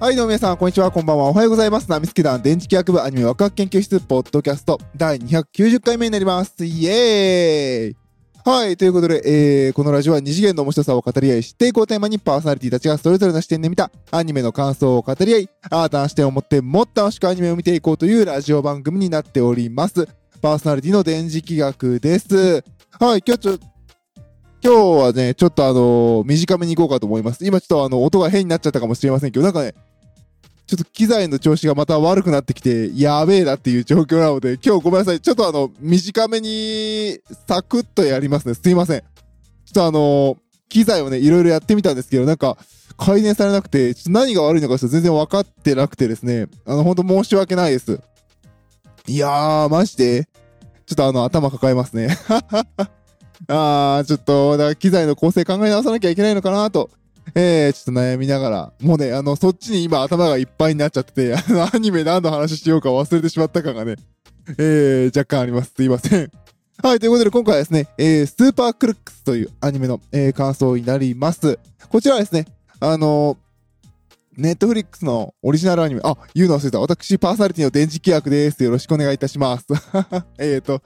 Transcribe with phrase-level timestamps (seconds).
[0.00, 1.26] はい、どうも皆さん、こんにちは、こんばんは。
[1.26, 1.88] おはようございます。
[1.88, 6.64] ナミスケ団電磁気学部アニメワクワク研究室ポッドキャスト第290回目になります。
[6.64, 7.96] イエーイ
[8.44, 20.08] はい、ということで、えー、このラジオは二次元の面白さを語り合い、知っていこうテーマにパーソナリティたちがそれぞれの視点で見たアニメの感想を語り合い、新たな視点を持ってもっと楽しくアニメを見ていこうというラジオ番組になっております。
[20.42, 22.64] パーソナリティの電磁気学です。
[22.98, 23.58] はい、今日ちょ、
[24.64, 27.44] 今日はね、ちょっとあの短めに行こうかと思います。
[27.44, 29.74] 今ちょっとあの、音が変になっちゃったかもしれませんけど、なんかね、
[30.66, 35.20] ちょっと機材の調子がまた悪くなってきて、やべえなっていう状況なので、今日ごめんなさい。
[35.20, 38.54] ちょっとあの、短めに、サクッとやりますね。
[38.54, 39.00] すいません。
[39.00, 39.06] ちょ
[39.70, 40.38] っとあの、
[40.70, 42.56] 機材をね、いろいろやってみたんですけど、なんか、
[42.96, 48.00] 改善されなくて、ちょっと何が悪いのかちょっと全然分かってなくてですね、あの、ほんと申し訳ないです。
[49.08, 50.24] いやー、マジで
[50.86, 52.16] ちょっとあの、頭抱えますね。
[53.48, 56.90] あー、ちょっと、だから機材の構成考え直さなきゃいけないのかなと。
[57.34, 63.96] えー、ちょっと悩みながら、もうね、あの、そっちに今頭がいっぱいになっちゃってて、 あの、アニメ何の話しようか忘れてしまった感がね、
[64.58, 65.72] えー、若干あります。
[65.74, 66.30] すいません。
[66.82, 71.58] はい、ということで今回はですね、えー、スーパークルックスというアニメの、えー、感想になります。
[71.88, 72.46] こちらはですね、
[72.80, 73.38] あの
[74.36, 76.80] ネットフリックスのオリジナルアニメ、あ、言うの忘れた。
[76.80, 78.62] 私、パーソナリティの電磁気役です。
[78.64, 79.66] よろしくお願いいたします。
[80.38, 80.82] えっと、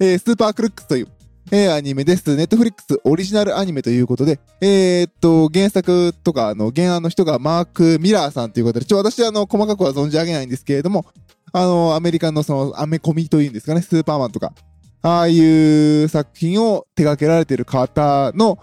[0.00, 1.08] えー、スーパークルックスという、
[1.50, 2.36] えー、アニメです。
[2.36, 11.06] ネットフリックスオリジナルアニメということで、えー、っと、原作とか、あの、原案の人がマーク・ミラーさんということで、ちょ、私、あの、細かくは存じ上げないんですけれども、
[11.52, 14.52] あの、アメリカのその、アメコミというんですかね、スーパーマンとか、
[15.00, 18.58] ああいう作品を手掛けられている方の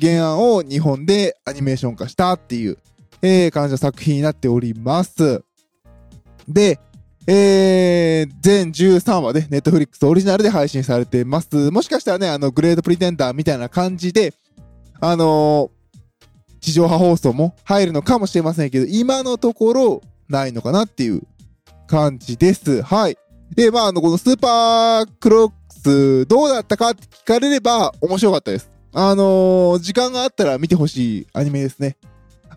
[0.00, 2.78] 原案を日本でアニメーション化したっていう、
[3.20, 5.44] えー、感じの作品になっております。
[6.48, 6.78] で、
[7.32, 11.70] えー、全13話で、ネットフリックスオリジナルで配信されています。
[11.70, 14.34] もしかしたらね、あの、グレートプリテンダーみたいな感じで、
[15.00, 15.80] あのー
[16.60, 21.22] 地上波放送も入るのかもしれませんけど、今のところ、ないのかなっていう
[21.86, 22.82] 感じです。
[22.82, 23.16] はい。
[23.54, 28.68] で、まあ、あの、このスーパークロックス、どうだったかって聞かれれば、面白かったです。
[28.92, 31.96] あのー時間があったら見てほしいアニメですね。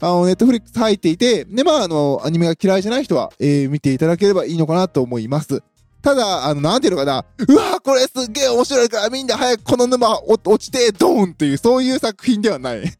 [0.04, 5.64] あの、ネットフリックス入っていて、で、まあ、あの、アニメが嫌いじゃない人は、えー見ていただければいいのかなと思います。
[6.02, 12.84] ただ、あの、なんていうのかな、うわこれすげえ面白いからみんな早くこの沼落ちて、ドーンっていう、そういう作品ではない。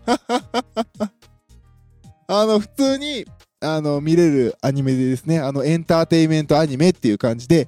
[2.28, 3.26] あの、普通に、
[3.60, 7.68] あの、見れるアニメでですね、あの、エンターテイメントアニメっていう感じで、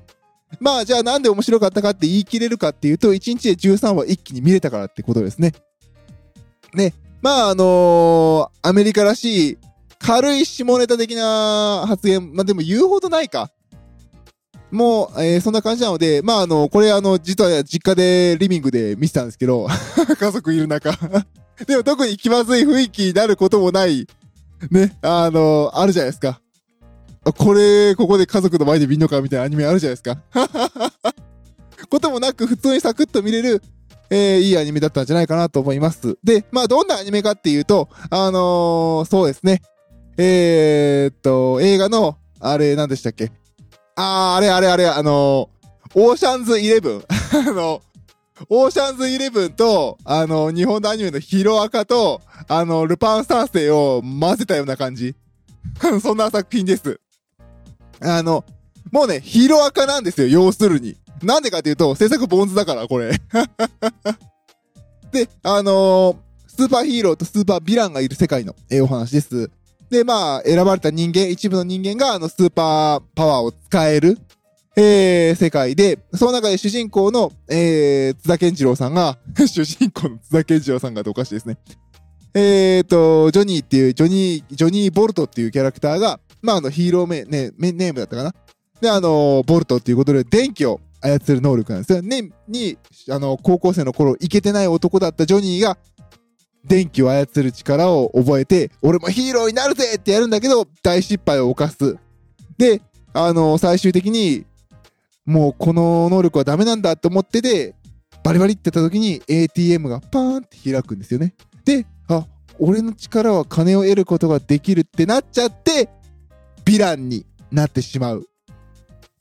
[0.61, 5.51] まあ、じゃあなんで面白かったかって言い切れるかっていうと、1日で13話一気に見れたからってことですね。
[6.73, 6.93] ね、
[7.25, 9.57] まあ、あのーアメリカらしい、
[9.97, 13.49] 軽い下ネタ的な発言、まあでも言うほどないか。
[14.69, 19.65] もう、えーそんな感じなので、まああの、これあの、実は実家でリビングで見てたんですけど、
[20.19, 20.91] 家族いる中。
[21.65, 24.05] でも特に気まずい雰囲気になることもない、
[24.69, 26.39] ね、あの、あるじゃないですか。
[27.39, 30.21] これ、ここで家族の前で見んのかみたいなアニメあるじゃないですか。
[31.89, 33.63] こともなく普通にサクッと見れる、
[34.09, 36.17] えーいいアニメだったんじゃないかなと思います。
[36.23, 39.61] で、まあどんなアニメかっていうと、あのーそうですね。
[40.17, 43.31] えー、っと、映画の、あれ、何でしたっけ？
[43.95, 45.55] あー、あれあれあれ、あのー
[45.97, 47.03] オーシャンズイレブン。
[47.47, 47.81] あの、
[48.49, 55.15] オーシャンズイレブンと、あの、日本のアニメのヒロアカと、あの、ルパン三世を混ぜたような感じ。
[56.03, 56.99] そんな作品です。
[58.01, 58.43] あの、
[58.91, 60.97] もうね、ヒロアカなんですよ、要するに。
[61.23, 63.11] なんでかっていうと、制作ボンズだから、これ。
[65.11, 69.51] で、あのースーパーヒーローとスーパーヴィランがいる世界の、えーお話です。
[69.89, 74.17] で、まあ、選ばれた人間、一部の人間が、あの、スーパーパワーを使える、
[74.77, 81.57] えー、世界で、その中で主人公の、えー、津田健次郎さんが、 主人公の津田健次郎さんがっておかしいですね。
[82.33, 88.35] えーと、ジョニーっていう、ジョニー、ジョニー・ボルトっていうキャラクターが、まあ、あの、ヒーローメ、ね、メネームだったかな。
[88.81, 92.01] で、あの、ボルトっていうことで、電気を操る能力なんです。
[92.01, 92.77] ね、に、
[93.09, 95.77] あの、高校生の頃、イケてない男だったジョニーが、
[96.65, 101.97] 電気を操る力を覚えて、俺もヒーローになるぜってやるんだけど、大失敗を犯す。
[102.57, 102.81] で、
[103.13, 104.45] あの、最終的に、
[105.25, 107.75] もうこの能力はダメなんだって思ってて、
[108.23, 111.35] バリバリってやった時に ATM がパーンって開くんですよね。
[111.63, 112.25] で、あ、
[112.59, 115.89] 俺の力は金を得ることができるってなっちゃって、
[116.65, 118.27] ヴィランになってしまう。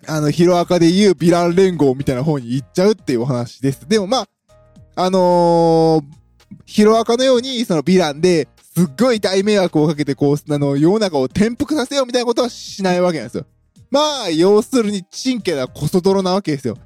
[0.07, 3.89] あの、ヒロアカで言うヴィラン連合みたいな方に行っちゃうっていうお話です。
[3.89, 4.29] でもまあ、
[4.97, 6.25] あのー
[6.67, 13.47] ヒロアカのように、そのヴィランで、すっごい大迷惑をかけて、こう、あの、世の中を転覆させようみたいなことはしないわけなんですよ。
[13.91, 16.77] まあ、要するに、チンケなコソ泥なわけですよ。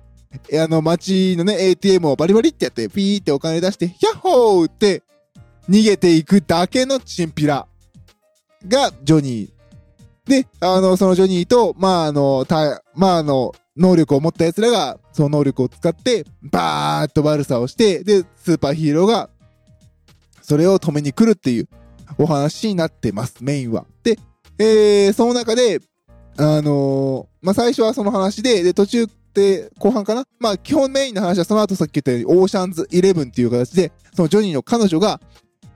[0.52, 5.02] あの、街のね、ATM をバリバリってやって、ピーってお金出して、ヒャッホーって、
[5.68, 7.66] 逃げていくだけのチンピラ
[8.66, 9.57] が、ジョニー。
[10.28, 19.30] で、あの、そのジョニーと、まあ、あの、た、まあ、あの、能力を持った奴らが、その能力を使って、バーッと悪さをして、で、スーパーヒーローが、
[20.42, 21.69] それを止めに来るっていう
[22.19, 23.86] お話になってます、メインは。
[24.02, 24.19] で、
[24.58, 25.80] えー、その中で、
[26.36, 30.25] あのー、まあ、最初はその話で、で、途中って後半かな？
[30.38, 35.20] まあ、基本メインの話はその後さっき言ったように、オーシャンズイレブンっていう形で、そのジョニーの彼女が、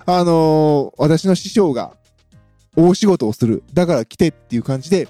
[0.04, 1.96] あのー、私の師匠が
[2.76, 3.62] 大仕事をする。
[3.72, 5.08] だから来てっていう感じで、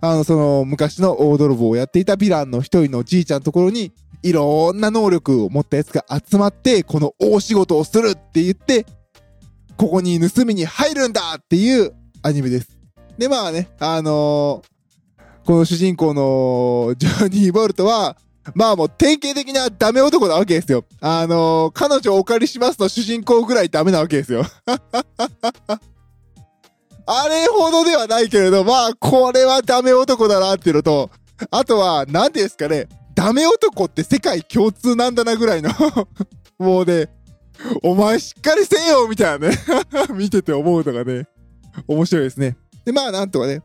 [0.00, 3.92] あの、その昔の大泥棒をやっていたヴィランの一人のじいちゃんのところに、
[4.22, 8.86] いろんな能力を持ったやつが集まって、この大仕事をするって言って、
[9.76, 12.78] ここに盗みに入るんだっていうアニメです。
[13.16, 18.16] で、まあね、あのー、この主人公のジョニー・ボルトは、
[18.54, 20.84] まあもう典型的なダメ男なわけですよ。
[21.00, 24.44] あのー、彼女をお借りしますと主人公ぐらいダメなわけですよ。
[27.12, 31.10] あれほどではないけれど、まあ、これはダメ男だなっていうのと、
[31.50, 35.70] あとは、何ですかね、ダメ男って世界共通なんだなぐらいの
[36.56, 37.08] もうね、
[37.82, 39.58] お前しっかりせよみたいなね
[40.14, 41.26] 見てて思うのがね、
[41.88, 42.56] 面白いですね。
[42.84, 43.60] で、まあ、なんとかね、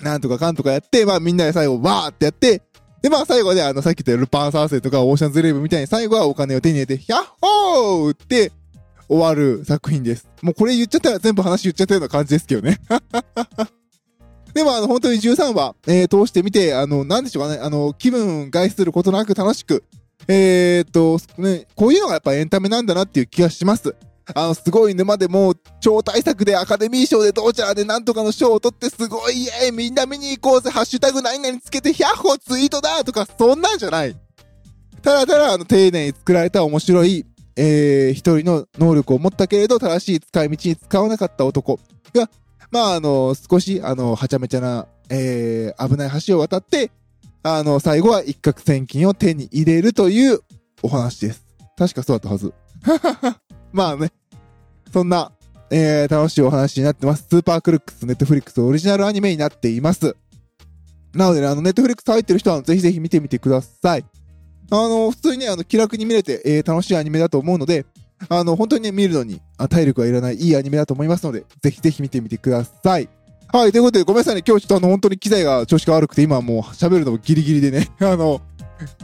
[0.00, 2.62] なんとかかんとかやって、まあみんなで最後、わーってやって、
[3.02, 8.52] で、まあ最後で、あの、さっき言ったルパン三世とかオーシャンズレイブみたいに最後はお金を手に入れて、ヒャッホーって、
[9.08, 10.28] 終わる作品です。
[10.42, 12.78] もうこれ言っちゃったら全部話言っちゃったような感じですけどね。
[14.54, 19.84] でもあの本当に13話、えー、通してみて、あの、なんでしょうかね、あの、気分害することなく楽しく、
[20.26, 23.94] えー、っと、ね、こういうのがやっぱエンタメなんだなっていう気がします。
[24.34, 34.14] あの、すごい沼でもう超大作でアカデミー賞でどうちゃらでなんとかの賞を取ってすごいイエーイみんな見に行こうぜハッシュタグ何々つけて100歩ツイートだとかそんなんじゃない。
[35.00, 37.24] ただただあの丁寧に作られた面白い
[37.60, 41.80] えー、一人の能力を持ったけれど、正しい使い道に使わなかった男
[42.14, 42.30] が、
[42.70, 46.92] まあ、あの、少し、あの、はちゃめちゃな、えー、危ない橋を渡って、
[47.42, 50.38] あの、最後は一攫千金を手に入れるという
[50.82, 51.44] お話です。
[51.76, 52.54] 確かそうだったはず。
[53.72, 54.12] まあね、
[54.92, 55.32] そんな、
[55.70, 57.26] えー、楽しいお話になってます。
[57.28, 60.14] スーパークルックス、ネットフリックスオリジナルアニメになっています。
[61.12, 64.04] なのでね、あの、ネットフリックス入ってる人はぜひぜひ見てみてください。
[64.70, 67.86] あの、普通にね、あの、気楽に見れて、えー、楽しいアニメだと思うので、
[68.28, 73.08] あの、本当にね、見るのにあ体力はいらないいいアニメだと思いますので、ぜひぜひ見てみてください。
[73.50, 74.42] はい、ということで、ごめんなさいね。
[74.46, 78.40] 今日ちょっとあの、本当に機材が調子が悪くて、今はもう喋るのもギリギリでね、 あの、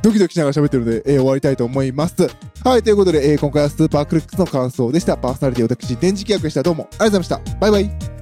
[0.03, 2.29] ドキドキしながら喋ってるので、えー、終わりたいと思います。
[2.63, 5.17] はい、ということで、えー、今回はスーパークルックスの感想でした。
[5.17, 6.63] パーソナリティ私、電磁気役でした。
[6.63, 7.59] どうもありがとうございました。
[7.59, 8.14] バイバイ。